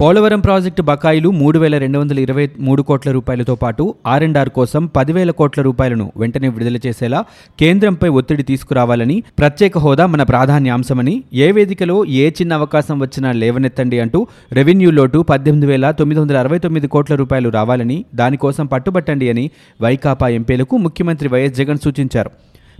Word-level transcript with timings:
Polavaram 0.00 0.40
project 0.46 0.82
బకాయిలు 0.88 1.28
మూడు 1.38 1.58
వేల 1.58 1.76
రెండు 1.82 1.98
వందల 1.98 2.18
ఇరవై 2.24 2.44
మూడు 2.66 2.82
కోట్ల 2.88 3.10
రూపాయలతో 3.16 3.54
పాటు 3.62 3.84
ఆర్ఎండ్ఆర్ 4.06 4.50
కోసం 4.58 4.82
పదివేల 4.96 5.30
కోట్ల 5.38 5.60
రూపాయలను 5.62 6.06
వెంటనే 6.16 6.48
విడుదల 6.48 6.78
చేసేలా 6.86 7.20
కేంద్రంపై 7.58 8.08
ఒత్తిడి 8.20 8.44
తీసుకురావాలని 8.50 9.16
ప్రత్యేక 9.40 9.78
హోదా 9.84 10.06
మన 10.14 10.22
ప్రాధాన్యాంశమని 10.22 11.14
ఏ 11.44 11.48
వేదికలో 11.58 11.96
ఏ 12.16 12.26
చిన్న 12.40 12.58
అవకాశం 12.60 12.98
వచ్చినా 13.04 13.30
లేవనెత్తండి 13.42 14.00
అంటూ 14.04 14.20
రెవెన్యూ 14.52 14.90
లోటు 14.98 15.20
పద్దెనిమిది 15.32 15.70
వేల 15.72 15.90
తొమ్మిది 16.00 16.20
వందల 16.20 16.38
అరవై 16.42 16.58
తొమ్మిది 16.58 16.90
కోట్ల 16.96 17.14
రూపాయలు 17.14 17.52
రావాలని 17.58 17.98
దానికోసం 18.14 18.66
పట్టుబట్టండి 18.74 19.28
అని 19.34 19.46
వైకాపా 19.80 20.28
ఎంపీలకు 20.40 20.76
ముఖ్యమంత్రి 20.86 21.30
వైఎస్ 21.36 21.56
జగన్ 21.62 21.82
సూచించారు. 21.86 22.32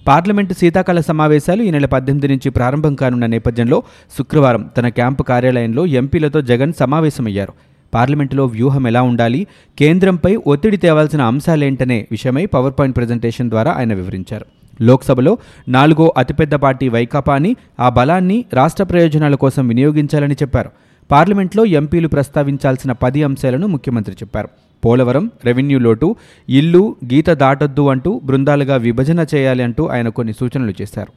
పార్లమెంటు 0.09 0.55
శీతాకాల 0.55 1.01
సమావేశాలు 1.01 1.62
ఈ 1.62 1.70
నెల 1.70 1.87
పద్దెనిమిది 1.87 2.28
నుంచి 2.28 2.51
ప్రారంభం 2.51 2.95
కానున్న 2.95 3.27
నేపథ్యంలో 3.27 3.83
శుక్రవారం 4.19 4.70
తన 4.77 4.88
క్యాంపు 4.88 5.23
కార్యాలయంలో 5.23 5.87
ఎంపీలతో 5.87 6.41
జగన్ 6.41 6.73
సమావేశమయ్యారు. 6.80 7.52
పార్లమెంటులో 7.95 8.45
వ్యూహం 8.45 8.87
ఎలా 8.87 9.02
ఉండాలి 9.02 9.46
కేంద్రంపై 9.79 10.37
ఒత్తిడి 10.37 10.77
తేవాల్సిన 10.77 11.23
అంశాలేంటనే 11.23 12.06
విషయమై 12.10 12.46
పవర్ 12.46 12.74
పాయింట్ 12.79 12.96
ప్రజెంటేషన్ 12.96 13.51
ద్వారా 13.51 13.73
ఆయన 13.73 13.95
వివరించారు. 13.95 14.46
లోక్సభలో 14.82 15.38
నాలుగో 15.69 16.15
అతిపెద్ద 16.16 16.54
పార్టీ 16.54 16.88
వైకాపా 16.88 17.34
అని 17.34 17.57
ఆ 17.80 17.88
బలాన్ని 17.88 18.45
రాష్ట్ర 18.52 18.84
ప్రయోజనాల 18.84 19.34
కోసం 19.34 19.68
వినియోగించాలని 19.68 20.34
చెప్పారు. 20.34 20.70
పార్లమెంట్లో 21.10 21.65
ఎంపీలు 21.65 22.09
ప్రస్తావించాల్సిన 22.09 22.93
పది 22.93 23.23
అంశాలను 23.23 23.66
ముఖ్యమంత్రి 23.66 24.15
చెప్పారు. 24.23 24.48
పోలవరం 24.86 25.30
రెవెన్యూ 25.45 25.78
లోటు 25.78 26.16
ఇల్లు 26.48 26.96
గీత 27.12 27.30
దాటొద్దు 27.45 27.86
అంటూ 27.88 28.20
బృందాలుగా 28.24 28.76
విభజన 28.88 29.26
చేయాలి 29.34 29.62
అంటూ 29.62 29.86
ఆయన 29.86 30.09
కొన్ని 30.09 30.32
సూచనలు 30.32 30.74
చేశారు. 30.82 31.12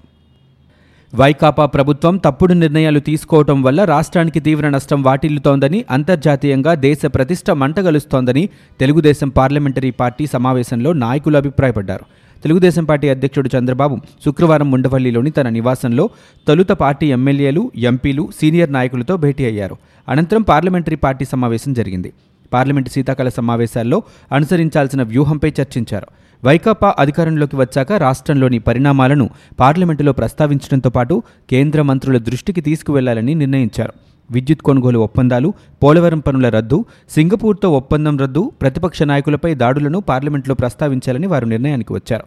వైకాపా 1.13 1.65
ప్రభుత్వం 1.65 2.17
తప్పుడు 2.17 2.53
నిర్ణయాలు 2.53 2.99
తీసుకోవటం 2.99 3.63
వల్ల 3.63 3.83
రాష్ట్రానికి 3.83 4.39
తీవ్ర 4.39 4.69
నష్టం 4.69 5.03
వాటిల్లుతోందని 5.03 5.79
అంతర్జాతీయంగా 5.91 6.73
దేశ 6.73 7.05
ప్రతిష్ట 7.05 7.51
మంటగలుస్తోందని 7.51 8.43
తెలుగుదేశం 8.79 9.29
పార్లమెంటరీ 9.29 9.91
పార్టీ 9.91 10.25
సమావేశంలో 10.27 10.93
నాయకులు 11.03 11.37
అభిప్రాయపడ్డారు. 11.37 12.05
తెలుగుదేశం 12.43 12.83
పార్టీ 12.83 13.09
అధ్యక్షుడు 13.09 13.49
చంద్రబాబు 13.57 13.95
శుక్రవారం 14.25 14.71
ఉండవల్లిలోని 14.71 15.31
తన 15.31 15.49
నివాసంలో 15.49 16.09
తొలుత 16.47 16.71
పార్టీ 16.83 17.07
ఎమ్మెల్యేలు 17.11 17.71
ఎంపీలు 17.75 18.29
సీనియర్ 18.41 18.73
నాయకులతో 18.73 19.17
భేటీ 19.17 19.45
అయ్యారు. 19.45 19.77
అనంతరం 20.09 20.41
పార్లమెంటరీ 20.41 20.95
పార్టీ 20.95 21.25
సమావేశం 21.25 21.73
జరిగింది. 21.73 22.11
పార్లమెంటు 22.53 22.89
శీతాకాల 22.89 23.29
సమావేశాల్లో 23.29 24.03
అనుసరించాల్సిన 24.31 25.03
వ్యూహంపై 25.03 25.49
చర్చించారు. 25.61 26.07
వైకాపా 26.45 26.95
అధికారంలోకి 26.99 27.55
వచ్చాక 27.55 27.91
రాష్ట్రంలోని 27.91 28.59
పరిణామాలను 28.59 29.29
పార్లమెంటులో 29.59 30.13
ప్రస్తావించడంతో 30.13 30.89
పాటు 30.89 31.23
కేంద్ర 31.49 31.81
మంత్రుల 31.81 32.17
దృష్టికి 32.17 32.61
తీసుకువెళ్ళాలని 32.61 33.35
నిర్ణయించారు. 33.35 33.93
విద్యుత్ 34.31 34.61
కొనుగోలు 34.61 34.99
ఒప్పందాలు 34.99 35.53
పోలవరం 35.83 36.19
పనుల 36.19 36.49
రద్దు 36.49 36.85
సింగపూర్తో 37.09 37.71
ఒప్పందం 37.71 38.17
రద్దు 38.17 38.51
ప్రతిపక్ష 38.61 39.03
నాయకులపై 39.03 39.55
దాడులను 39.55 39.99
పార్లమెంట్లో 39.99 40.55
ప్రస్తావించాలని 40.55 41.27
వారు 41.27 41.45
నిర్ణయానికి 41.45 41.93
వచ్చారు. 41.93 42.23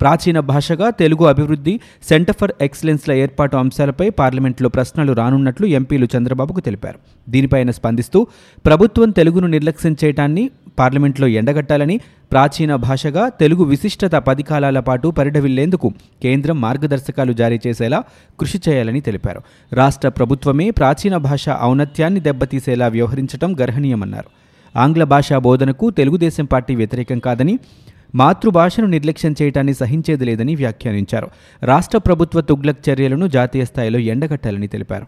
ప్రాచీన 0.00 0.40
భాషగా 0.40 0.90
తెలుగు 0.90 1.24
అభివృద్ధి 1.26 1.80
సెంటర్ 2.08 2.36
ఫర్ 2.40 2.52
ఎక్సలెన్స్ల 2.60 3.12
ఏర్పాటు 3.12 3.56
అంశాలపై 3.56 4.10
పార్లమెంట్లో 4.10 4.68
ప్రశ్నలు 4.68 5.12
రానున్నట్లు 5.12 5.66
ఎంపీలు 5.66 6.08
చంద్రబాబుకు 6.16 6.60
తెలిపారు. 6.60 6.98
దీనిపైన 7.28 7.70
స్పందిస్తూ 7.70 8.26
ప్రభుత్వం 8.66 9.10
తెలుగును 9.10 9.46
నిర్లక్ష్యం 9.46 9.96
చేయటాన్ని 10.04 10.50
పార్లమెంట్లో 10.78 11.26
ఎండగట్టాలని 11.26 12.00
ప్రాచీన 12.32 12.74
భాషగా 12.74 13.28
తెలుగు 13.28 13.64
విశిష్టత 13.64 14.16
పది 14.16 14.42
కాలాల 14.42 14.80
పాటు 14.80 15.08
పరిడవిల్లేందుకు 15.08 15.92
కేంద్రం 16.22 16.60
మార్గదర్శకాలు 16.60 17.32
జారీ 17.32 17.60
చేసేలా 17.66 18.02
కృషి 18.40 18.60
చేయాలని 18.68 19.00
తెలిపారు. 19.00 19.40
రాష్ట్ర 19.72 20.08
ప్రభుత్వమే 20.08 20.70
ప్రాచీన 20.70 21.16
భాష 21.16 21.44
ఔన్నత్యాన్ని 21.62 22.20
దెబ్బతీసేలా 22.20 22.88
వ్యవహరించడం 22.88 23.56
గర్హనీయమన్నారు. 23.60 24.30
ఆంగ్ల 24.78 25.04
భాషా 25.04 25.38
బోధనకు 25.38 25.90
తెలుగుదేశం 25.90 26.44
పార్టీ 26.44 26.74
వ్యతిరేకం 26.74 27.18
కాదని 27.18 27.58
మాతృభాషను 28.14 28.86
నిర్లక్ష్యం 28.86 29.34
చేయటాన్ని 29.42 29.74
సహించేది 29.74 30.24
లేదని 30.24 30.54
వ్యాఖ్యానించారు. 30.54 31.28
రాష్ట్ర 31.62 31.98
ప్రభుత్వ 31.98 32.40
తుగ్లక్ 32.40 32.90
చర్యలను 32.90 33.26
జాతీయ 33.26 33.64
స్థాయిలో 33.64 33.98
ఎండగట్టాలని 33.98 34.66
తెలిపారు. 34.66 35.06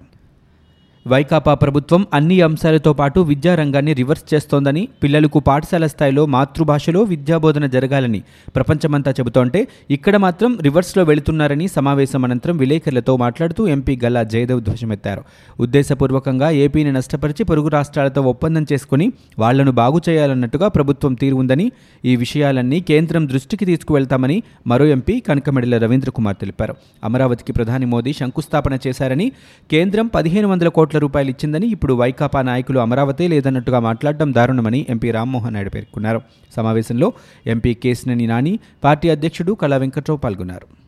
వైకాపా 1.07 1.55
ప్రభుత్వం 1.55 2.07
అన్ని 2.15 2.41
అంశాలతో 2.41 2.93
పాటు 2.93 3.21
విద్యారంగాన్ని 3.21 3.93
రివర్స్ 3.93 4.35
చేస్తోందని 4.35 4.89
పిల్లలకు 5.03 5.39
పాఠశాల 5.39 5.87
స్థాయిలో 5.87 6.27
మాతృభాషలో 6.27 7.03
విద్యాబోధన 7.03 7.67
జరగాలని 7.67 8.23
ప్రపంచమంతా 8.57 9.11
చెబుతోంటే 9.11 9.69
ఇక్కడ 9.91 10.17
మాత్రం 10.17 10.59
రివర్స్లో 10.63 11.05
వెళుతున్నారని 11.05 11.69
సమావేశం 11.69 12.25
అనంతరం 12.25 12.57
విలేకరులతో 12.57 13.17
మాట్లాడుతూ 13.17 13.69
ఎంపీ 13.69 13.99
గల్లా 14.05 14.23
జయదేవ్ 14.23 14.63
ధ్వజమెత్తారు. 14.63 15.23
ఉద్దేశపూర్వకంగా 15.61 16.51
ఏపీని 16.51 16.93
నష్టపరిచి 16.93 17.45
పొరుగు 17.45 17.69
రాష్ట్రాలతో 17.69 18.23
ఒప్పందం 18.23 18.67
చేసుకుని 18.73 19.13
వాళ్ళను 19.39 19.73
బాగు 19.73 20.01
చేయాలన్నట్టుగా 20.09 20.69
ప్రభుత్వం 20.69 21.15
తీరు 21.15 21.35
ఉందని 21.35 21.73
ఈ 22.05 22.17
విషయాలన్నీ 22.17 22.81
కేంద్రం 22.81 23.29
దృష్టికి 23.29 23.65
తీసుకువెళ్తామని 23.65 24.43
మరో 24.67 24.85
ఎంపీ 24.87 25.21
కనకమెడల 25.21 25.79
రవీంద్ర 25.79 26.11
కుమార్ 26.11 26.37
తెలిపారు. 26.37 26.75
అమరావతికి 27.05 27.53
ప్రధాని 27.53 27.87
మోదీ 27.87 28.13
శంకుస్థాపన 28.13 28.79
చేశారని 28.87 29.33
కేంద్రం 29.71 30.07
పదిహేను 30.07 30.49
వందల 30.49 30.69
కోట్ల 30.69 30.88
రూపాయలు 30.97 31.31
ఇచ్చిందని 31.31 31.67
ఇప్పుడు 31.67 31.95
వైకాపా 31.95 32.43
నాయకులు 32.43 32.79
అమరావతి 32.79 33.29
లేదన్నట్టుగా 33.29 33.79
మాట్లాడడం 33.79 34.35
దారుణమని 34.35 34.87
ఎంపీ 34.89 35.11
రామ్మోహన్ 35.11 35.55
నాయుడు 35.55 35.71
పేర్కొన్నారు. 35.71 36.21
సమావేశంలో 36.57 37.13
ఎంపీ 37.47 37.75
కేసినేని 37.75 38.27
నాని 38.27 38.59
పార్టీ 38.85 39.09
అధ్యక్షుడు 39.09 39.53
కళా 39.53 39.77
వెంకట్రావు 39.77 40.19
పాల్గొన్నారు. 40.19 40.88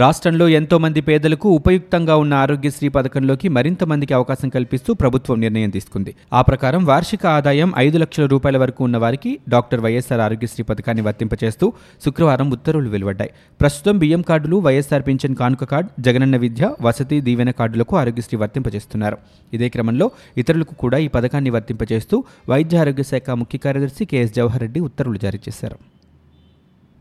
రాష్ట్రంలో 0.00 0.46
ఎంతో 0.58 0.76
మంది 0.82 1.00
పేదలకు 1.08 1.48
ఉపయుక్తంగా 1.58 2.14
ఉన్న 2.22 2.34
ఆరోగ్యశ్రీ 2.44 2.88
పథకంలోకి 2.96 3.48
మరింత 3.56 3.84
మందికి 3.90 4.12
అవకాశం 4.18 4.48
కల్పిస్తూ 4.54 4.90
ప్రభుత్వం 5.02 5.36
నిర్ణయం 5.44 5.70
తీసుకుంది. 5.76 6.12
ఆ 6.38 6.40
ప్రకారం 6.48 6.82
వార్షిక 6.90 7.24
ఆదాయం 7.38 7.72
ఐదు 7.84 7.98
లక్షల 8.02 8.26
రూపాయల 8.32 8.56
వరకు 8.62 8.80
ఉన్న 8.86 8.96
వారికి 9.04 9.30
డాక్టర్ 9.54 9.82
వైఎస్ఆర్ 9.86 10.22
ఆరోగ్యశ్రీ 10.26 10.64
పథకాన్ని 10.70 11.04
వర్తింపచేస్తూ 11.08 11.68
శుక్రవారం 12.04 12.50
ఉత్తర్వులు 12.56 12.90
వెలువడ్డాయి. 12.96 13.32
ప్రస్తుతం 13.60 13.98
బియ్యం 14.04 14.24
కార్డులు 14.30 14.58
వైఎస్ఆర్ 14.68 15.06
పింఛన్ 15.08 15.38
కానుక 15.42 15.64
కార్డు 15.74 15.90
జగనన్న 16.08 16.36
విద్య 16.44 16.74
వసతి 16.88 17.18
దీవెన 17.28 17.52
కార్డులకు 17.60 17.96
ఆరోగ్యశ్రీ 18.02 18.38
వర్తింపచేస్తున్నారు 18.44 19.18
ఇదే 19.52 19.68
క్రమంలో 19.68 20.08
ఇతరులకు 20.42 20.76
కూడా 20.84 20.98
ఈ 20.98 21.10
పథకాన్ని 21.18 21.52
వర్తింపచేస్తూ 21.58 22.18
వైద్య 22.48 22.84
ఆరోగ్య 22.84 23.06
శాఖ 23.12 23.30
ముఖ్య 23.42 23.58
కార్యదర్శి 23.66 24.04
కెఎస్ 24.04 24.34
జవహర్ 24.38 24.64
రెడ్డి 24.66 24.82
ఉత్తర్వులు 24.90 25.20
జారీ 25.26 25.40
చేశారు. 25.48 25.78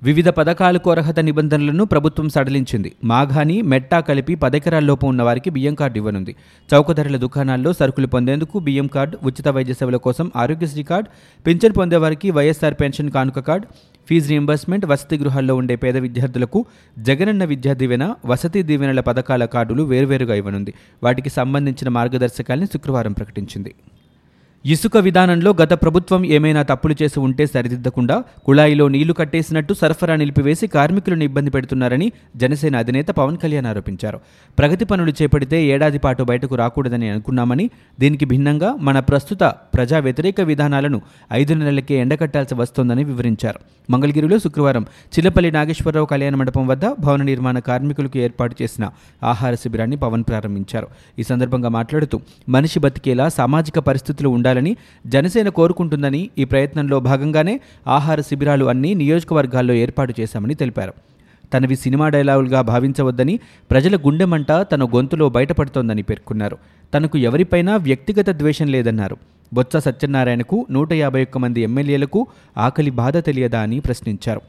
వివిధ 0.06 0.30
పథకాలకు 0.30 0.92
అర్హత 0.92 1.20
నిబంధనలను 1.20 1.84
ప్రభుత్వం 1.84 2.30
సడలించింది. 2.30 2.90
మాఘాని 3.04 3.62
మెట్టా 3.62 4.00
కలిపి 4.00 4.36
పదెకరాల్లోపు 4.36 5.06
ఉన్న 5.08 5.22
వారికి 5.24 5.50
బియ్యం 5.50 5.76
కార్డు 5.76 5.98
ఇవ్వనుంది. 5.98 6.36
చౌక 6.70 6.92
ధరల 6.92 7.18
దుకాణాల్లో 7.18 7.74
సరుకులు 7.74 8.08
పొందేందుకు 8.08 8.60
బియ్యం 8.60 8.88
కార్డు 8.88 9.18
ఉచిత 9.24 9.48
వైద్య 9.48 9.74
సేవల 9.74 9.96
కోసం 9.96 10.32
ఆరోగ్యశ్రీ 10.36 10.84
కార్డు 10.84 11.10
పింఛన్ 11.46 11.78
పొందేవారికి 11.78 12.32
వైఎస్ఆర్ 12.32 12.74
పెన్షన్ 12.82 13.12
కానుక 13.12 13.40
కార్డు 13.40 13.68
ఫీజు 14.10 14.30
రీంబర్స్మెంట్ 14.30 14.86
వసతి 14.86 15.18
గృహాల్లో 15.18 15.56
ఉండే 15.56 15.76
పేద 15.76 15.98
విద్యార్థులకు 15.98 16.66
జగనన్న 17.00 17.44
విద్యా 17.46 17.74
దీవెన 17.74 18.16
వసతి 18.26 18.64
దీవెనల 18.64 19.00
పథకాల 19.00 19.46
కార్డులు 19.46 19.84
వేరువేరుగా 19.84 20.36
ఇవ్వనుంది. 20.36 20.74
వాటికి 21.04 21.30
సంబంధించిన 21.30 21.90
మార్గదర్శకాల్ని 21.90 22.66
శుక్రవారం 22.66 23.14
ప్రకటించింది. 23.14 23.74
ఇసుక 24.66 24.98
విధానంలో 24.98 25.56
గత 25.62 25.74
ప్రభుత్వం 25.74 26.26
ఏమైనా 26.26 26.62
తప్పులు 26.62 26.96
చేసి 27.02 27.20
ఉంటే 27.20 27.46
సరిదిద్దకుండా 27.46 28.24
కుళాయిలో 28.46 28.88
నీళ్ళు 28.88 29.14
కట్టేసినట్టు 29.14 29.74
సరఫరా 29.74 30.16
నిలిపివేసి 30.16 30.68
కార్మికులను 30.68 31.24
ఇబ్బంది 31.24 31.50
పెడుతున్నారని 31.50 32.12
జనసేన 32.36 32.76
అధినేత 32.76 33.08
పవన్ 33.08 33.38
కళ్యాణ్ 33.38 33.66
ఆరోపించారు. 33.66 34.20
ప్రగతి 34.60 34.86
పనులు 34.86 35.14
చేపడితే 35.22 35.66
ఏడాది 35.66 35.98
పాటు 35.98 36.24
బయటకు 36.24 36.56
రాకూడదని 36.56 37.10
అనుకున్నామని 37.10 37.70
దీనికి 38.00 38.26
భిన్నంగా 38.26 38.76
మన 38.80 39.00
ప్రస్తుత 39.00 39.44
ప్రజా 39.44 40.00
వ్యతిరేక 40.00 40.42
విధానాలను 40.42 41.02
ఐదు 41.34 41.54
నెలలకే 41.54 41.96
ఎండకట్టాల్సి 41.96 42.56
వస్తోందని 42.56 43.04
వివరించారు. 43.04 43.60
మంగళగిరిలో 43.90 44.40
శుక్రవారం 44.40 44.86
చిల్లపల్లి 45.18 45.52
నాగేశ్వరరావు 45.52 46.06
కళ్యాణ 46.06 46.36
మండపం 46.36 46.68
వద్ద 46.68 46.86
భవన 47.00 47.24
నిర్మాణ 47.24 47.60
కార్మికులకు 47.60 48.18
ఏర్పాటు 48.18 48.56
చేసిన 48.62 48.90
ఆహార 49.24 49.56
శిబిరాన్ని 49.56 49.98
పవన్ 49.98 50.24
ప్రారంభించారు. 50.24 50.88
ఈ 51.20 51.24
సందర్భంగా 51.24 51.70
మాట్లాడుతూ 51.70 52.20
మనిషి 52.50 52.80
బతికేలా 52.80 53.30
సామాజిక 53.30 53.80
పరిస్థితులు 53.80 54.30
ఉండాలి 54.30 54.52
ఉండాలని 54.54 54.78
జనసేన 55.08 55.50
కోరుకుంటుందని 55.50 56.30
ఈ 56.38 56.44
ప్రయత్నంలో 56.44 57.00
భాగంగానే 57.00 57.60
ఆహార 57.88 58.22
శిబిరాలు 58.22 58.66
అన్ని 58.66 58.96
నియోజకవర్గాల్లో 58.96 59.74
ఏర్పాటు 59.74 60.14
చేశామని 60.20 60.56
తెలిపారు. 60.56 60.94
తనవి 61.54 61.76
సినిమా 61.76 62.10
డైలాగులుగా 62.10 62.62
భావించవద్దని 62.62 63.40
ప్రజల 63.72 63.96
గుండెమంట 63.96 64.52
తన 64.52 64.84
గొంతులో 64.84 65.30
బయటపడుతోందని 65.30 66.02
పేర్కొన్నారు. 66.02 66.58
తనకు 66.94 67.18
ఎవరిపైనా 67.18 67.76
వ్యక్తిగత 67.76 68.30
ద్వేషం 68.30 68.68
లేదన్నారు. 68.68 69.18
బొత్స 69.54 69.78
సత్యనారాయణకు 69.78 70.66
నూట 70.72 70.94
యాభై 70.94 71.22
ఒక్క 71.22 71.38
మంది 71.38 71.62
ఎమ్మెల్యేలకు 71.62 72.28
ఆకలి 72.58 72.92
బాధ 72.92 73.18
తెలియదా 73.18 73.60
అని 73.60 73.80
ప్రశ్నించారు. 73.80 74.42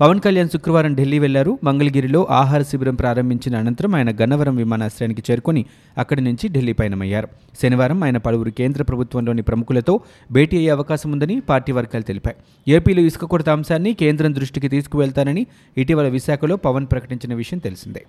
పవన్ 0.00 0.20
కళ్యాణ్ 0.20 0.48
శుక్రవారం 0.48 0.94
ఢిల్లీ 0.94 1.18
వెళ్ళారు. 1.18 1.58
మంగళగిరిలో 1.64 2.26
ఆహార 2.30 2.62
శిబిరం 2.62 2.94
ప్రారంభించిన 2.94 3.56
అనంతరం 3.56 3.94
ఆయన 3.94 4.10
గన్నవరం 4.10 4.56
విమానాశ్రయానికి 4.56 5.22
చేరుకుని 5.30 5.64
అక్కడి 5.98 6.20
నుంచి 6.20 6.48
ఢిల్లీ 6.48 6.72
పయనమయ్యారు. 6.72 7.28
శనివారం 7.62 8.04
ఆయన 8.04 8.16
పలువురు 8.16 8.50
కేంద్ర 8.50 8.82
ప్రభుత్వంలోని 8.82 9.42
ప్రముఖులతో 9.42 10.00
భేటీ 10.32 10.56
అయ్యే 10.56 10.70
అవకాశం 10.70 11.12
ఉందని 11.12 11.40
పార్టీ 11.40 11.72
వర్గాలు 11.72 12.02
తెలిపాయి. 12.02 12.36
ఏపీలో 12.68 13.02
ఇసుక 13.02 13.24
కొరత 13.24 13.48
అంశాన్ని 13.48 13.94
కేంద్రం 13.94 14.34
దృష్టికి 14.34 14.68
తీసుకువెళ్తానని 14.68 15.46
ఇటీవల 15.78 16.08
విశాఖలో 16.08 16.56
పవన్ 16.56 16.86
ప్రకటించిన 16.92 17.34
విషయం 17.34 17.58
తెలిసిందే. 17.58 18.04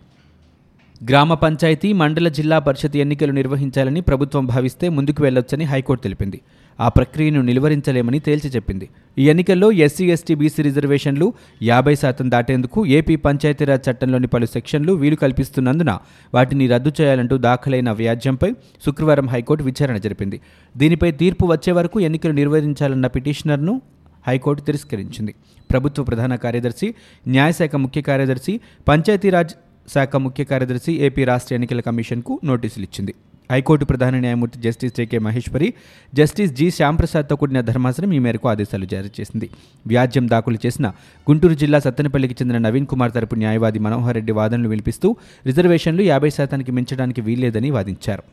గ్రామ 1.10 1.34
పంచాయతీ 1.34 1.94
మండల 1.94 2.28
జిల్లా 2.28 2.60
పరిషత్ 2.60 2.98
ఎన్నికలు 2.98 3.32
నిర్వహించాలని 3.32 4.02
ప్రభుత్వం 4.02 4.46
భావిస్తే 4.46 4.90
ముందుకు 4.90 5.24
వెళ్ళొచ్చని 5.24 5.66
హైకోర్టు 5.66 6.04
తెలిపింది. 6.04 6.42
ఆ 6.80 6.88
ప్రక్రియను 6.90 7.42
నిలువరించలేమని 7.42 8.20
తేల్చి 8.20 8.50
చెప్పింది. 8.50 8.90
ఈ 9.18 9.30
ఎన్నికల్లో 9.30 9.72
ఎస్సీ 9.72 10.06
ఎస్టీ 10.12 10.36
బీసీ 10.36 10.62
రిజర్వేషన్లు 10.64 11.34
యాభై 11.64 11.96
శాతం 11.96 12.32
దాటేందుకు 12.32 12.86
ఏపీ 12.86 13.16
పంచాయతీరాజ్ 13.16 13.90
చట్టంలోని 13.90 14.28
పలు 14.28 14.46
సెక్షన్లు 14.46 14.94
వీలు 14.94 15.16
కల్పిస్తున్నందున 15.16 16.00
వాటిని 16.34 16.68
రద్దు 16.68 16.92
చేయాలంటూ 17.02 17.38
దాఖలైన 17.38 17.92
వ్యాజ్యంపై 17.92 18.52
శుక్రవారం 18.86 19.28
హైకోర్టు 19.28 19.64
విచారణ 19.64 19.98
జరిపింది. 19.98 20.40
దీనిపై 20.78 21.12
తీర్పు 21.12 21.46
వచ్చే 21.46 21.72
వరకు 21.72 22.00
ఎన్నికలు 22.00 22.32
నిర్వహించాలన్న 22.32 23.08
పిటిషనర్ను 23.08 23.82
హైకోర్టు 24.28 24.64
తిరస్కరించింది. 24.64 25.36
ప్రభుత్వ 25.72 26.04
ప్రధాన 26.04 26.36
కార్యదర్శి 26.36 26.94
న్యాయశాఖ 27.28 27.76
ముఖ్య 27.76 28.02
కార్యదర్శి 28.02 28.60
పంచాయతీరాజ్ 28.88 29.54
శాఖ 29.94 30.16
ముఖ్య 30.16 30.44
కార్యదర్శి 30.44 30.94
ఏపీ 30.94 31.24
రాష్ట్ర 31.24 31.56
ఎన్నికల 31.56 31.80
కమిషన్కు 31.80 32.40
నోటీసులు 32.44 32.84
ఇచ్చింది 32.84 33.14
హైకోర్టు 33.52 33.86
ప్రధాన 33.86 34.16
న్యాయమూర్తి 34.20 34.60
justice 34.60 34.94
J K 34.98 35.18
Maheshwari 35.18 35.74
justice 36.14 36.54
G 36.54 36.72
శ్యాంప్రసాద్తో 36.72 37.36
కూడిన 37.36 37.62
ధర్మాసనం 37.62 38.14
ఈ 38.14 38.20
మేరకు 38.20 38.50
ఆదేశాలు 38.50 38.86
జారీ 38.86 39.10
చేసింది. 39.20 39.50
వ్యాజ్యం 39.88 40.30
దాఖలు 40.30 40.58
చేసిన 40.66 40.88
గుంటూరు 41.30 41.54
జిల్లా 41.54 41.80
సత్తెనపల్లికి 41.80 42.34
చెందిన 42.34 42.58
నవీన్ 42.58 42.86
కుమార్ 42.86 43.12
తరపు 43.12 43.36
న్యాయవాది 43.36 43.80
మనోహర్ 43.80 44.16
రెడ్డి 44.16 44.32
వాదనలు 44.32 44.70
వినిపిస్తూ 44.70 45.16
రిజర్వేషన్లు 45.46 46.02
యాభై 46.02 46.30
శాతానికి 46.30 46.72
మించడానికి 46.72 47.22
వీల్లేదని 47.22 47.72
వాదించారు. 47.72 48.24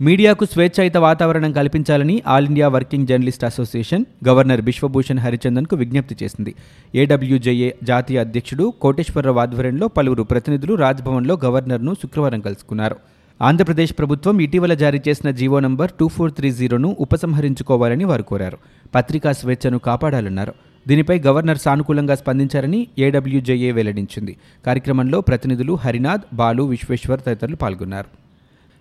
మీడియాకు 0.00 0.44
స్వేచ్ఛాయుత 0.44 0.96
వాతావరణం 0.96 1.52
కల్పించాలని 1.52 2.22
all 2.26 2.46
India 2.46 2.68
working 2.68 3.06
journalist 3.06 3.44
association 3.44 4.04
governor 4.28 4.60
Biswabhusan 4.60 5.18
హరిచందన్కు 5.18 5.76
విజ్ఞప్తి 5.76 6.16
చేసింది. 6.22 6.54
ఏడబ్ల్యూజేఏ 6.94 7.70
జాతీయ 7.82 8.18
అధ్యక్షుడు 8.18 8.74
కోటేశ్వరరావు 8.80 9.38
ఆధ్వర్యంలో 9.38 9.88
పలువురు 9.88 10.22
ప్రతినిధులు 10.22 10.74
రాజ్భవన్లో 10.74 11.38
గవర్నర్ను 11.44 11.94
శుక్రవారం 11.94 12.40
కలుసుకున్నారు. 12.40 12.96
ఆంధ్రప్రదేశ్ 13.40 13.92
ప్రభుత్వం 13.98 14.38
ఇటీవల 14.38 14.74
జారీ 14.74 15.00
చేసిన 15.08 15.30
GO 15.30 15.60
number 15.60 15.90
two 16.00 16.08
four 16.08 16.32
three 16.32 16.50
జీరోను 16.52 16.96
ఉపసంహరించుకోవాలని 17.00 18.04
వారు 18.04 18.22
కోరారు. 18.22 18.58
పత్రికా 18.94 19.32
స్వేచ్ఛను 19.32 19.78
కాపాడాలన్నారు. 19.78 20.54
దీనిపై 20.88 21.18
గవర్నర్ 21.18 21.58
సానుకూలంగా 21.58 22.14
స్పందించారని 22.14 22.86
ఏడబ్ల్యూజేఏ 22.98 23.70
వెల్లడించింది. 23.70 24.36
కార్యక్రమంలో 24.66 25.20
ప్రతినిధులు 25.20 25.78
హరినాథ్ 25.84 26.22
బాలు 26.32 26.62
విశ్వేశ్వర్ 26.62 27.20
తదితరులు 27.20 27.56
పాల్గొన్నారు. 27.56 28.06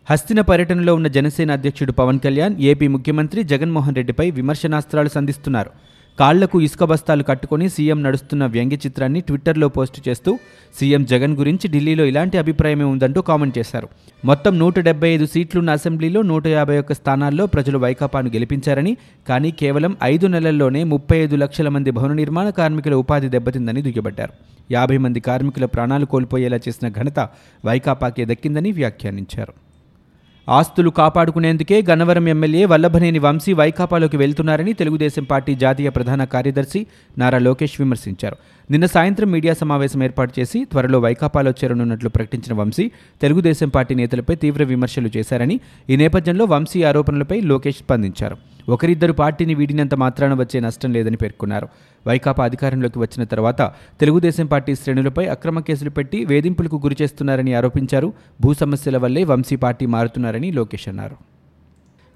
హస్తిన 0.09 0.41
పర్యటనలో 0.41 0.95
ఉన్న 0.95 1.07
జనసేన 1.07 1.51
అధ్యక్షుడు 1.51 1.91
పవన్ 1.91 2.19
కళ్యాణ్ 2.19 2.55
ఏపీ 2.59 2.87
ముఖ్యమంత్రి 2.87 3.43
జగన్మోహన్ 3.43 3.95
రెడ్డిపై 3.95 4.31
విమర్శనాస్త్రాలు 4.31 5.09
సంధిస్తున్నారు. 5.09 5.69
కాళ్ళకు 6.19 6.57
ఇసుక 6.65 6.83
బస్తాలు 6.83 7.23
కట్టుకుని 7.23 7.65
సీఎం 7.69 7.99
నడుస్తున్న 8.03 8.43
వ్యంగ్య 8.53 8.77
చిత్రాన్ని 8.85 9.19
ట్విట్టర్లో 9.27 9.67
పోస్టు 9.75 9.99
చేస్తూ 10.07 10.31
సీఎం 10.77 11.03
జగన్ 11.11 11.33
గురించి 11.39 11.67
ఢిల్లీలో 11.73 12.05
ఇలాంటి 12.11 12.37
అభిప్రాయమే 12.41 12.85
ఉందంటూ 12.93 13.21
కామెంట్ 13.21 13.57
చేశారు. 13.59 13.87
మొత్తం 14.23 14.53
నూట 14.59 14.79
డెబ్బై 14.79 15.09
ఐదు 15.09 15.25
సీట్లున్న 15.25 15.75
అసెంబ్లీలో 15.79 16.21
నూట 16.21 16.47
యాభై 16.47 16.77
ఒక్క 16.77 16.93
స్థానాల్లో 16.93 17.45
ప్రజలు 17.45 17.77
వైకాపాను 17.77 18.31
గెలిపించారని 18.35 18.93
కానీ 19.29 19.51
కేవలం 19.51 19.95
ఐదు 20.03 20.27
నెలల్లోనే 20.27 20.83
ముప్పై 20.93 21.17
ఐదు 21.17 21.35
లక్షల 21.35 21.69
మంది 21.69 21.91
భవన 21.91 22.13
నిర్మాణ 22.13 22.49
కార్మికుల 22.61 22.97
ఉపాధి 23.03 23.29
దెబ్బతిందని 23.29 23.81
దుయ్యబట్టారు 23.81 24.33
యాభై 24.71 24.97
మంది 24.97 25.19
కార్మికుల 25.19 25.65
ప్రాణాలు 25.65 26.05
కోల్పోయేలా 26.05 26.61
చేసిన 26.67 26.87
ఘనత 26.89 27.19
వైకాపాకే 27.65 28.25
దక్కిందని 28.25 28.71
వ్యాఖ్యానించారు. 28.71 29.53
ఆస్తులు 30.49 30.89
కాపాడుకునేందుకే 30.89 31.83
గన్నవరం 31.89 32.27
ఎమ్మెల్యే 32.27 32.65
వల్లభనేని 32.65 33.19
వంశీ 33.19 33.53
వైకాపాలోకి 33.53 34.17
వెళ్తున్నారని 34.17 34.73
తెలుగుదేశం 34.73 35.23
పార్టీ 35.23 35.55
జాతీయ 35.55 35.89
ప్రధాన 35.89 36.23
కార్యదర్శి 36.23 36.87
నారా 37.17 37.37
లోకేష్ 37.37 37.81
విమర్శించారు. 37.81 38.37
నిన్న 38.71 38.85
సాయంత్రం 38.85 39.31
మీడియా 39.31 39.53
సమావేశం 39.53 40.03
ఏర్పాటు 40.03 40.39
చేసి 40.39 40.65
త్వరలో 40.65 40.99
వైకాపాలో 40.99 41.51
చేరనున్నట్లు 41.51 42.09
ప్రకటించిన 42.09 42.59
వంశీ 42.59 42.91
తెలుగుదేశం 43.21 43.69
పార్టీ 43.69 43.95
నేతలపై 43.95 44.35
తీవ్ర 44.35 44.63
విమర్శలు 44.63 45.09
చేశారని 45.17 45.59
ఈ 45.89 45.95
నేపథ్యంలో 45.95 46.45
వంశీ 46.45 46.83
ఆరోపణలపై 46.83 47.41
లోకేష్ 47.41 47.77
స్పందించారు. 47.77 48.37
ఒకరిద్దరు 48.69 49.13
పార్టీని 49.13 49.53
వీడినంత 49.55 49.95
మాత్రాన 49.95 50.33
వచ్చే 50.33 50.59
నష్టం 50.59 50.93
లేదని 50.93 51.17
పేర్కొన్నారు. 51.17 51.67
వైకాపా 52.07 52.43
అధికారంలోకి 52.45 52.99
వచ్చిన 52.99 53.23
తర్వాత 53.23 53.61
తెలుగుదేశం 53.99 54.45
పార్టీ 54.45 54.75
శ్రేణులపై 54.75 55.25
అక్రమ 55.25 55.59
కేసులు 55.59 55.89
పెట్టి 55.89 56.25
వేధింపులకు 56.25 56.75
గురిచేస్తున్నారని 56.83 57.53
ఆరోపించారు. 57.53 58.13
భూ 58.41 58.53
సమస్యల 58.53 58.97
వల్లే 58.97 59.23
వంశీ 59.23 59.55
పార్టీ 59.55 59.85
మారుతున్నారని 59.85 60.51
లోకేష్ 60.51 60.87
అన్నారు. 60.87 61.17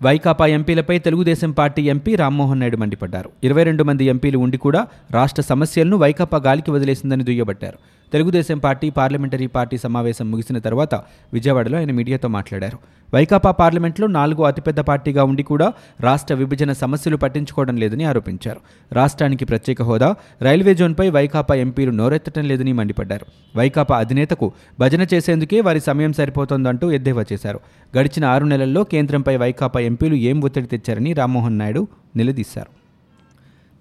వైకాపా 0.03 0.45
ఎంపీలపై 0.45 0.99
తెలుగుదేశం 0.99 1.51
పార్టీ 1.51 1.81
ఎంపీ 1.81 2.15
రామ్మోహన్ 2.15 2.59
నాయుడు 2.59 2.77
మండిపడ్డారు. 2.77 3.29
ఇరవై 3.43 3.63
రెండు 3.63 3.83
మంది 3.83 4.05
ఎంపీలు 4.05 4.37
ఉండి 4.37 4.57
కూడా 4.57 4.87
రాష్ట్ర 5.11 5.41
సమస్యలను 5.41 5.97
వైకాపా 5.97 6.37
గాలికి 6.37 6.71
వదిలేసిందని 6.71 7.23
దుయ్యబట్టారు. 7.23 7.77
తెలుగుదేశం 8.13 8.57
పార్టీ 8.57 8.89
పార్లమెంటరీ 8.89 9.47
పార్టీ 9.47 9.77
సమావేశం 9.77 10.31
ముగిసిన 10.31 10.57
తర్వాత 10.57 10.95
విజయవాడలో 11.33 11.77
ఆయన 11.77 11.91
మీడియాతో 11.91 12.27
మాట్లాడారు. 12.27 12.77
వైకాపా 13.13 13.51
పార్లమెంట్లో 13.51 14.07
నాలుగో 14.07 14.43
అతిపెద్ద 14.43 14.79
పార్టీగా 14.79 15.23
ఉండి 15.23 15.43
కూడా 15.43 15.73
రాష్ట్ర 16.01 16.33
విభజన 16.33 16.73
సమస్యలు 16.73 17.17
పట్టించుకోవడం 17.17 17.77
లేదని 17.77 18.03
ఆరోపించారు. 18.03 18.59
రాష్ట్రానికి 18.91 19.45
ప్రత్యేక 19.45 19.81
హోదా 19.81 20.15
రైల్వే 20.41 20.75
జోన్పై 20.75 21.09
వైకాపా 21.09 21.55
ఎంపీలు 21.55 21.91
నోరెత్తడం 21.91 22.47
లేదని 22.47 22.73
మండిపడ్డారు. 22.73 23.25
వైకాపా 23.55 23.97
అధినేతకు 23.97 24.51
భజన 24.79 25.05
చేసేందుకే 25.13 25.61
వారి 25.61 25.79
సమయం 25.79 26.13
సరిపోతోందంటూ 26.13 26.91
ఎద్దేవా 26.91 27.25
చేశారు. 27.33 27.59
గడిచిన 27.97 28.25
ఆరు 28.25 28.45
నెలల్లో 28.45 28.83
కేంద్రంపై 28.83 29.37
వైకాపా 29.37 29.79
ఎంపీలు 29.79 30.15
ఏం 30.15 30.41
ఒత్తిడి 30.41 30.67
తెచ్చారని 30.67 31.13
రామ్మోహన్ 31.13 31.59
నాయుడు 31.59 31.87
నిలదీశారు. 32.15 32.80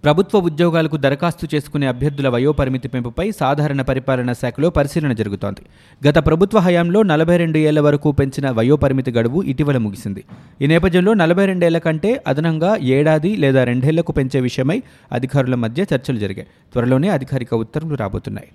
ప్రభుత్వ 0.04 0.38
ఉద్యోగాలకు 0.38 0.96
దరఖాస్తు 0.96 1.46
చేసుకునే 1.54 1.86
అభ్యర్థుల 1.86 2.28
వయోపరిమితి 2.28 2.88
పెంపుపై 2.88 3.30
సాధారణ 3.30 3.82
పరిపాలనా 3.82 4.32
శాఖలో 4.32 4.70
పరిశీలన 4.70 5.12
జరుగుతోంది. 5.12 5.62
గత 6.08 6.26
ప్రభుత్వ 6.26 6.58
హయాంలో 6.58 7.02
నలభై 7.02 7.36
రెండు 7.36 7.58
ఏళ్ళ 7.58 7.80
వరకు 7.80 8.12
పెంచిన 8.12 8.50
వయోపరిమితి 8.50 9.10
గడువు 9.10 9.42
ఇటీవల 9.42 9.78
ముగిసింది. 9.78 10.24
ఈ 10.62 10.66
నేపథ్యంలో 10.66 11.14
నలభై 11.14 11.46
రెండేళ్ళ 11.46 11.78
కంటే 11.78 12.22
అదనంగా 12.26 12.76
ఏడాది 12.76 13.36
లేదా 13.36 13.64
రెండేళ్ళకు 13.64 14.12
పెంచే 14.12 14.40
విషయమై 14.40 14.82
అధికారుల 15.12 15.54
మధ్య 15.54 15.86
చర్చలు 15.94 16.18
జరిగాయి. 16.18 16.48
త్వరలోనే 16.72 17.08
అధికారిక 17.08 17.54
ఉత్తర్వులు 17.54 17.94
రాబోతున్నాయి. 17.94 18.48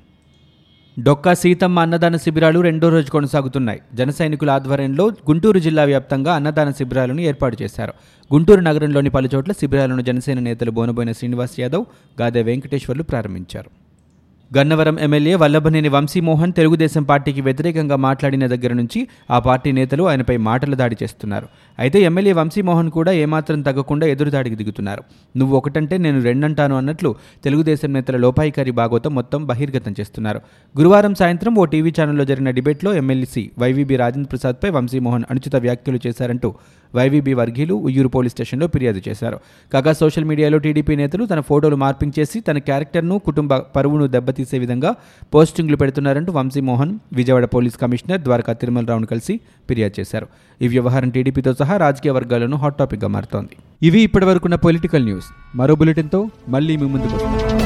డొక్కా 0.99 1.33
సీతమ్మ 1.33 1.79
అన్నదాన 1.79 2.17
శిబిరాలు 2.17 2.59
రెండో 2.59 2.89
రోజు 2.89 3.11
కొనసాగుతున్నాయి. 3.11 3.79
జన 3.93 4.09
సైనికుల 4.09 4.49
ఆధ్వర్యంలో 4.49 5.07
గుంటూరు 5.07 5.59
జిల్లా 5.59 5.83
వ్యాప్తంగా 5.83 6.35
అన్నదాన 6.35 6.71
శిబిరాలను 6.71 7.21
ఏర్పాటు 7.21 7.57
చేశారు. 7.63 7.93
గుంటూరు 8.33 8.61
నగరంలోని 8.61 9.09
పలుచోట్ల 9.09 9.51
శిబిరాలను 9.51 10.01
జనసేన 10.01 10.39
నేతలు 10.39 10.71
బోనబోయిన 10.71 11.11
శ్రీనివాస్ 11.11 11.59
యాదవ్ 11.59 11.85
గాదే 12.21 12.41
వెంకటేశ్వర్లు 12.41 13.03
ప్రారంభించారు. 13.03 13.69
గన్నవరం 14.57 14.99
ఎమ్మెల్యే 14.99 15.35
వల్లభనేని 15.35 15.89
వంశీమోహన్ 15.89 16.53
తెలుగుదేశం 16.53 17.03
పార్టీకి 17.03 17.41
వ్యతిరేకంగా 17.41 17.95
మాట్లాడిన 17.95 18.47
దగ్గర 18.47 18.73
నుంచి 18.73 19.07
ఆ 19.31 19.39
పార్టీ 19.39 19.71
నేతలు 19.71 20.03
ఆయనపై 20.03 20.37
మాటల 20.37 20.75
దాడి 20.75 20.97
చేస్తున్నారు. 21.03 21.47
అయితే 21.79 22.01
ఎమ్మెల్యే 22.01 22.33
వంశీమోహన్ 22.33 22.91
కూడా 22.91 23.11
ఏమాత్రం 23.11 23.61
తగ్గకుండా 23.61 24.07
ఎదురుదాడికి 24.07 24.55
దిగుతున్నారు. 24.55 25.03
నువ్వు 25.37 25.57
ఒకటంటే 25.57 25.97
నేను 25.97 26.21
రెండంటాను 26.21 26.77
అన్నట్లు 26.77 27.15
తెలుగుదేశం 27.43 27.93
నేతల 27.93 28.17
లోపాయికారి 28.17 28.71
భాగోతం 28.71 29.15
మొత్తం 29.15 29.45
బహిర్గతం 29.45 29.95
చేస్తున్నారు. 29.99 30.41
గురువారం 30.77 31.15
సాయంత్రం 31.15 31.55
ఓ 31.55 31.65
టీవీ 31.65 31.93
ఛానల్లో 32.01 32.25
జరిగిన 32.25 32.49
డిబేట్లో 32.49 32.93
ఎమ్మెల్సీ 32.93 33.49
వైవీబీ 33.59 33.95
రాజేంద్ర 33.95 34.29
ప్రసాద్పై 34.29 34.69
వంశీమోహన్ 34.69 35.23
అనుచిత 35.29 35.55
వ్యాఖ్యలు 35.55 35.99
చేశారంటూ 36.07 36.53
వైవీబీ 36.95 37.33
వర్గీయులు 37.33 37.73
ఉయ్యూరు 37.73 38.07
పోలీస్ 38.07 38.33
స్టేషన్లో 38.33 38.67
ఫిర్యాదు 38.67 39.01
చేశారు. 39.07 39.39
కాగా 39.73 39.93
సోషల్ 39.93 40.25
మీడియాలో 40.25 40.57
టీడీపీ 40.57 40.95
నేతలు 40.95 41.25
తన 41.25 41.39
ఫోటోలు 41.39 41.75
మార్పింగ్ 41.75 42.19
చేసి 42.19 42.39
తన 42.39 42.57
క్యారెక్టర్ను 42.57 43.19
కుటుంబ 43.19 43.55
పరువును 43.55 44.07
దెబ్బతీసే 44.07 44.59
విధంగా 44.59 44.95
పోస్టింగ్లు 45.33 45.77
పెడుతున్నారంటూ 45.77 46.33
వంశీమోహన్ 46.33 46.99
విజయవాడ 47.13 47.45
పోలీస్ 47.45 47.77
కమిషనర్ 47.77 48.21
ద్వారకా 48.21 48.53
తిరుమలరావును 48.53 49.05
కలిసి 49.05 49.39
ఫిర్యాదు 49.67 49.99
చేశారు. 49.99 50.27
ఈ 50.61 50.67
వ్యవహారం 50.67 51.09
టీడీపీతో 51.09 51.53
సహా 51.65 51.77
రాజకీయ 51.77 52.11
వర్గాలను 52.11 52.57
హాట్ 52.57 52.75
టాపిక్గా 52.77 53.07
మారుతోంది. 53.07 53.55
ఇవి 53.83 53.99
ఇప్పటివరకున్న 54.01 54.55
పొలిటికల్ 54.55 55.03
న్యూస్. 55.03 55.25
మరో 55.55 55.75
బులెటిన్తో 55.75 56.29
మళ్ళీ 56.49 56.77
మీ 56.77 56.87
ముందుకు 56.87 57.15
వస్తాం. 57.15 57.64